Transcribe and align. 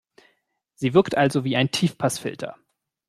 Sie 0.73 0.95
wirkt 0.95 1.15
also 1.15 1.43
wie 1.43 1.55
ein 1.55 1.69
Tiefpassfilter. 1.69 2.55